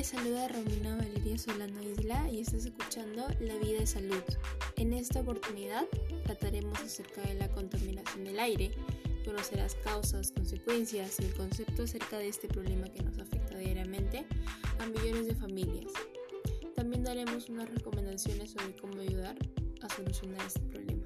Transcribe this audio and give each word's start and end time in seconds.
les 0.00 0.06
saluda 0.06 0.48
Romina 0.48 0.96
Valeria 0.96 1.36
Solano 1.36 1.82
Isla 1.82 2.26
y 2.32 2.40
estás 2.40 2.64
escuchando 2.64 3.26
La 3.38 3.54
Vida 3.56 3.80
de 3.80 3.86
Salud. 3.86 4.22
En 4.76 4.94
esta 4.94 5.20
oportunidad 5.20 5.84
trataremos 6.24 6.80
acerca 6.80 7.20
de 7.20 7.34
la 7.34 7.50
contaminación 7.50 8.24
del 8.24 8.40
aire, 8.40 8.70
conocer 9.26 9.58
las 9.58 9.74
causas, 9.74 10.32
consecuencias 10.32 11.20
y 11.20 11.24
el 11.24 11.34
concepto 11.34 11.82
acerca 11.82 12.16
de 12.16 12.28
este 12.28 12.48
problema 12.48 12.88
que 12.88 13.02
nos 13.02 13.18
afecta 13.18 13.58
diariamente 13.58 14.24
a 14.78 14.86
millones 14.86 15.26
de 15.26 15.34
familias. 15.34 15.92
También 16.74 17.04
daremos 17.04 17.50
unas 17.50 17.68
recomendaciones 17.68 18.52
sobre 18.52 18.74
cómo 18.76 19.02
ayudar 19.02 19.36
a 19.82 19.94
solucionar 19.94 20.46
este 20.46 20.60
problema. 20.60 20.99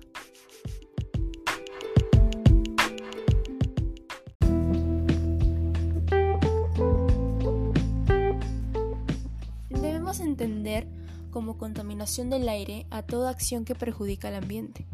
Entender 10.35 10.89
como 11.31 11.59
contaminación 11.59 12.29
del 12.29 12.49
aire 12.49 12.87
a 12.91 13.03
toda 13.03 13.31
acción 13.31 13.65
que 13.65 13.77
perjudica 13.77 14.29
al 14.29 14.35
ambiente. 14.35 14.85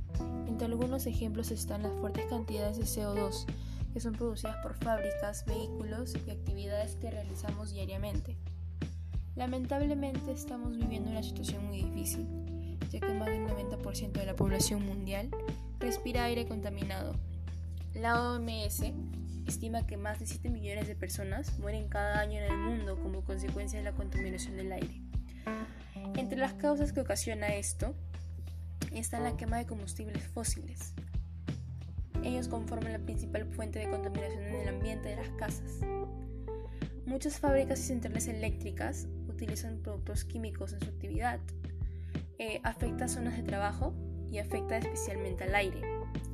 Entre 0.47 0.67
algunos 0.67 1.07
ejemplos 1.07 1.51
están 1.51 1.83
las 1.83 1.93
fuertes 1.95 2.27
cantidades 2.27 2.77
de 2.77 2.85
CO2 2.85 3.47
que 3.93 4.01
son 4.01 4.13
producidas 4.13 4.57
por 4.63 4.75
fábricas, 4.75 5.45
vehículos 5.47 6.15
y 6.27 6.31
actividades 6.31 6.97
que 6.97 7.11
realizamos 7.11 7.73
diariamente. 7.73 8.37
Lamentablemente 9.35 10.31
estamos 10.31 10.77
viviendo 10.77 11.11
una 11.11 11.23
situación 11.23 11.67
muy 11.67 11.83
difícil, 11.83 12.27
ya 12.91 13.01
que 13.01 13.13
más 13.15 13.29
del 13.29 13.47
90% 13.49 14.13
de 14.13 14.27
la 14.27 14.37
población 14.37 14.85
mundial 14.85 15.31
respira 15.79 16.25
aire 16.25 16.47
contaminado. 16.47 17.15
La 17.95 18.23
OMS 18.23 18.93
estima 19.47 19.87
que 19.87 19.97
más 19.97 20.21
de 20.21 20.27
7 20.27 20.51
millones 20.51 20.87
de 20.87 20.95
personas 20.95 21.59
mueren 21.59 21.89
cada 21.89 22.21
año 22.21 22.39
en 22.39 22.53
el 22.53 22.59
mundo 22.59 22.97
como 23.03 23.25
consecuencia 23.25 23.79
de 23.79 23.85
la 23.85 23.93
contaminación 23.93 24.57
del 24.57 24.73
aire. 24.73 25.10
Entre 26.17 26.39
las 26.39 26.55
causas 26.55 26.93
que 26.93 27.01
ocasiona 27.01 27.55
esto 27.55 27.95
está 28.93 29.21
la 29.21 29.37
quema 29.37 29.59
de 29.59 29.67
combustibles 29.67 30.23
fósiles. 30.25 30.95
Ellos 32.23 32.49
conforman 32.49 32.93
la 32.93 32.99
principal 32.99 33.47
fuente 33.47 33.79
de 33.79 33.91
contaminación 33.91 34.43
en 34.45 34.55
el 34.57 34.69
ambiente 34.69 35.09
de 35.09 35.17
las 35.17 35.29
casas. 35.31 35.81
Muchas 37.07 37.39
fábricas 37.39 37.81
y 37.81 37.85
centrales 37.85 38.29
eléctricas 38.29 39.07
utilizan 39.29 39.79
productos 39.79 40.25
químicos 40.25 40.73
en 40.73 40.81
su 40.81 40.91
actividad. 40.91 41.41
Eh, 42.39 42.61
afecta 42.63 43.09
zonas 43.09 43.37
de 43.37 43.43
trabajo 43.43 43.95
y 44.31 44.39
afecta 44.39 44.79
especialmente 44.79 45.45
al 45.45 45.55
aire. 45.55 45.81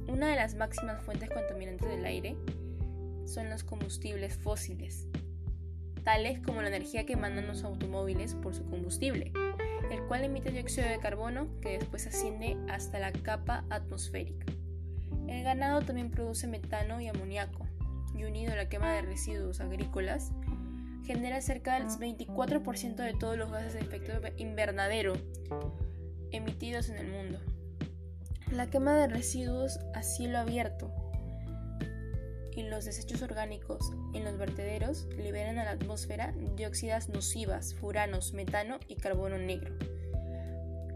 Una 0.08 0.28
de 0.28 0.36
las 0.36 0.54
máximas 0.54 1.02
fuentes 1.02 1.30
contaminantes 1.30 1.88
del 1.88 2.04
aire 2.04 2.36
son 3.24 3.50
los 3.50 3.64
combustibles 3.64 4.36
fósiles, 4.36 5.06
tales 6.06 6.38
como 6.38 6.62
la 6.62 6.68
energía 6.68 7.04
que 7.04 7.16
mandan 7.16 7.48
los 7.48 7.64
automóviles 7.64 8.36
por 8.36 8.54
su 8.54 8.64
combustible, 8.70 9.32
el 9.90 10.00
cual 10.06 10.22
emite 10.22 10.52
dióxido 10.52 10.86
de 10.86 11.00
carbono 11.00 11.48
que 11.60 11.78
después 11.80 12.06
asciende 12.06 12.56
hasta 12.70 13.00
la 13.00 13.10
capa 13.10 13.64
atmosférica. 13.70 14.46
El 15.26 15.42
ganado 15.42 15.82
también 15.82 16.12
produce 16.12 16.46
metano 16.46 17.00
y 17.00 17.08
amoníaco, 17.08 17.66
y 18.14 18.22
unido 18.22 18.52
a 18.52 18.56
la 18.56 18.68
quema 18.68 18.92
de 18.92 19.02
residuos 19.02 19.60
agrícolas, 19.60 20.30
genera 21.04 21.40
cerca 21.40 21.74
del 21.74 21.88
24% 21.88 22.94
de 22.94 23.14
todos 23.14 23.36
los 23.36 23.50
gases 23.50 23.72
de 23.72 23.80
efecto 23.80 24.12
invernadero 24.36 25.14
emitidos 26.30 26.88
en 26.88 26.98
el 26.98 27.08
mundo. 27.08 27.40
La 28.52 28.70
quema 28.70 28.94
de 28.94 29.08
residuos 29.08 29.80
a 29.92 30.04
cielo 30.04 30.38
abierto 30.38 31.05
y 32.56 32.62
los 32.62 32.86
desechos 32.86 33.22
orgánicos 33.22 33.92
en 34.14 34.24
los 34.24 34.38
vertederos 34.38 35.06
liberan 35.16 35.58
a 35.58 35.64
la 35.64 35.72
atmósfera 35.72 36.34
dióxidas 36.56 37.10
nocivas, 37.10 37.74
furanos, 37.74 38.32
metano 38.32 38.80
y 38.88 38.96
carbono 38.96 39.38
negro. 39.38 39.74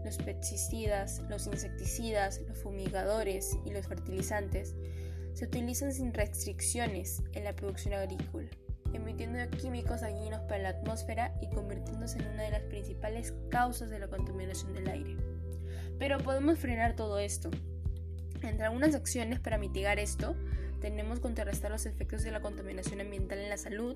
Los 0.03 0.17
pesticidas, 0.17 1.21
los 1.29 1.45
insecticidas, 1.45 2.41
los 2.47 2.57
fumigadores 2.57 3.55
y 3.63 3.69
los 3.69 3.85
fertilizantes 3.85 4.75
se 5.33 5.45
utilizan 5.45 5.93
sin 5.93 6.13
restricciones 6.13 7.21
en 7.33 7.43
la 7.43 7.55
producción 7.55 7.93
agrícola, 7.93 8.49
emitiendo 8.93 9.39
químicos 9.57 10.01
dañinos 10.01 10.41
para 10.41 10.63
la 10.63 10.69
atmósfera 10.69 11.33
y 11.41 11.49
convirtiéndose 11.49 12.17
en 12.17 12.27
una 12.27 12.43
de 12.43 12.51
las 12.51 12.63
principales 12.63 13.35
causas 13.49 13.91
de 13.91 13.99
la 13.99 14.07
contaminación 14.07 14.73
del 14.73 14.89
aire. 14.89 15.15
Pero 15.99 16.17
podemos 16.17 16.57
frenar 16.57 16.95
todo 16.95 17.19
esto. 17.19 17.51
Entre 18.41 18.65
algunas 18.65 18.95
acciones 18.95 19.39
para 19.39 19.59
mitigar 19.59 19.99
esto, 19.99 20.35
tenemos 20.81 21.19
contrarrestar 21.19 21.71
los 21.71 21.85
efectos 21.85 22.23
de 22.23 22.31
la 22.31 22.41
contaminación 22.41 22.99
ambiental 22.99 23.37
en 23.37 23.49
la 23.49 23.57
salud 23.57 23.95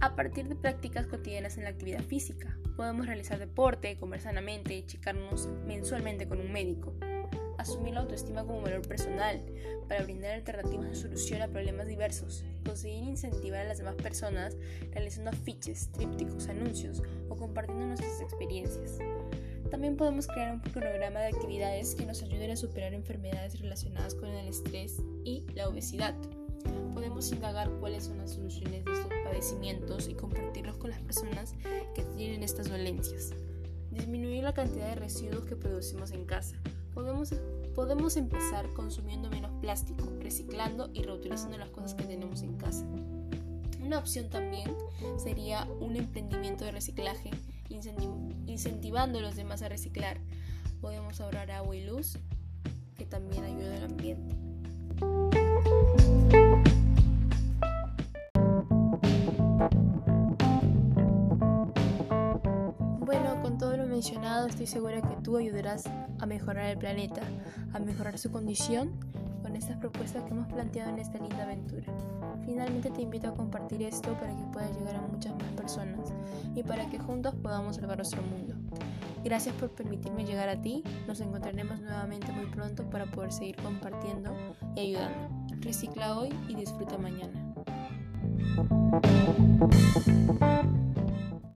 a 0.00 0.16
partir 0.16 0.48
de 0.48 0.56
prácticas 0.56 1.06
cotidianas 1.06 1.56
en 1.56 1.64
la 1.64 1.70
actividad 1.70 2.02
física. 2.02 2.58
Podemos 2.76 3.06
realizar 3.06 3.38
deporte, 3.38 3.96
comer 3.96 4.20
sanamente, 4.20 4.84
checarnos 4.84 5.48
mensualmente 5.66 6.28
con 6.28 6.40
un 6.40 6.52
médico. 6.52 6.94
Asumir 7.56 7.94
la 7.94 8.00
autoestima 8.00 8.44
como 8.44 8.60
valor 8.60 8.86
personal 8.86 9.40
para 9.88 10.02
brindar 10.02 10.32
alternativas 10.32 10.88
de 10.88 10.94
solución 10.96 11.40
a 11.40 11.48
problemas 11.48 11.86
diversos. 11.86 12.44
Conseguir 12.66 13.04
incentivar 13.04 13.60
a 13.60 13.68
las 13.68 13.78
demás 13.78 13.94
personas 13.94 14.56
realizando 14.90 15.30
afiches, 15.30 15.90
trípticos, 15.92 16.48
anuncios 16.48 17.02
o 17.28 17.36
compartiendo 17.36 17.86
nuestras 17.86 18.20
experiencias. 18.20 18.98
También 19.74 19.96
podemos 19.96 20.28
crear 20.28 20.54
un 20.54 20.60
programa 20.60 21.18
de 21.18 21.26
actividades 21.26 21.96
que 21.96 22.06
nos 22.06 22.22
ayuden 22.22 22.52
a 22.52 22.56
superar 22.56 22.94
enfermedades 22.94 23.60
relacionadas 23.60 24.14
con 24.14 24.28
el 24.28 24.46
estrés 24.46 25.02
y 25.24 25.42
la 25.52 25.68
obesidad. 25.68 26.14
Podemos 26.92 27.32
indagar 27.32 27.68
cuáles 27.80 28.04
son 28.04 28.18
las 28.18 28.34
soluciones 28.34 28.84
de 28.84 28.92
estos 28.92 29.12
padecimientos 29.24 30.06
y 30.06 30.14
compartirlos 30.14 30.76
con 30.76 30.90
las 30.90 31.00
personas 31.00 31.56
que 31.92 32.04
tienen 32.16 32.44
estas 32.44 32.68
dolencias. 32.68 33.32
Disminuir 33.90 34.44
la 34.44 34.54
cantidad 34.54 34.90
de 34.90 34.94
residuos 34.94 35.44
que 35.44 35.56
producimos 35.56 36.12
en 36.12 36.24
casa. 36.24 36.54
Podemos, 36.94 37.34
podemos 37.74 38.16
empezar 38.16 38.68
consumiendo 38.74 39.28
menos 39.28 39.50
plástico, 39.60 40.08
reciclando 40.20 40.88
y 40.94 41.02
reutilizando 41.02 41.58
las 41.58 41.70
cosas 41.70 41.94
que 41.94 42.04
tenemos 42.04 42.42
en 42.42 42.56
casa. 42.58 42.86
Una 43.82 43.98
opción 43.98 44.30
también 44.30 44.72
sería 45.16 45.66
un 45.80 45.96
emprendimiento 45.96 46.64
de 46.64 46.70
reciclaje 46.70 47.32
incentivando 47.68 49.18
a 49.18 49.22
los 49.22 49.36
demás 49.36 49.62
a 49.62 49.68
reciclar. 49.68 50.18
Podemos 50.80 51.20
ahorrar 51.20 51.50
agua 51.50 51.76
y 51.76 51.84
luz, 51.84 52.18
que 52.96 53.06
también 53.06 53.44
ayuda 53.44 53.76
al 53.76 53.84
ambiente. 53.84 54.34
Bueno, 63.00 63.40
con 63.42 63.58
todo 63.58 63.76
lo 63.76 63.86
mencionado, 63.86 64.46
estoy 64.46 64.66
segura 64.66 65.00
que 65.00 65.16
tú 65.22 65.36
ayudarás 65.36 65.84
a 66.18 66.26
mejorar 66.26 66.66
el 66.66 66.78
planeta, 66.78 67.22
a 67.72 67.78
mejorar 67.78 68.18
su 68.18 68.30
condición 68.30 68.92
con 69.44 69.56
estas 69.56 69.76
propuestas 69.76 70.24
que 70.24 70.30
hemos 70.30 70.50
planteado 70.50 70.88
en 70.88 70.98
esta 70.98 71.18
linda 71.18 71.42
aventura. 71.42 71.84
Finalmente 72.46 72.88
te 72.90 73.02
invito 73.02 73.28
a 73.28 73.34
compartir 73.34 73.82
esto 73.82 74.14
para 74.14 74.34
que 74.34 74.42
pueda 74.44 74.70
llegar 74.70 74.96
a 74.96 75.02
muchas 75.02 75.34
más 75.34 75.52
personas 75.52 76.14
y 76.54 76.62
para 76.62 76.88
que 76.88 76.98
juntos 76.98 77.34
podamos 77.34 77.76
salvar 77.76 77.98
nuestro 77.98 78.22
mundo. 78.22 78.54
Gracias 79.22 79.54
por 79.56 79.68
permitirme 79.68 80.24
llegar 80.24 80.48
a 80.48 80.62
ti. 80.62 80.82
Nos 81.06 81.20
encontraremos 81.20 81.78
nuevamente 81.78 82.32
muy 82.32 82.46
pronto 82.46 82.88
para 82.88 83.04
poder 83.04 83.32
seguir 83.32 83.56
compartiendo 83.56 84.34
y 84.76 84.80
ayudando. 84.80 85.28
Recicla 85.60 86.18
hoy 86.18 86.30
y 86.48 86.54
disfruta 86.54 86.96
mañana. 86.96 87.52